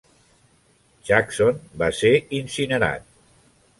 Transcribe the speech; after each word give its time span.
Jackson 1.09 1.61
va 1.83 1.91
ser 1.99 2.13
incinerat. 2.41 3.07